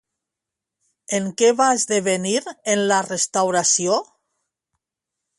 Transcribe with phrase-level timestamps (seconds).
[1.17, 2.33] En què va esdevenir
[2.75, 3.99] en la restauració?